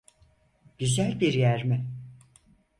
[0.77, 1.85] Güzel bir yer mi?